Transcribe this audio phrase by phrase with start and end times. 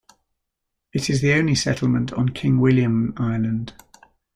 [0.93, 3.73] It is the only settlement on King William Island.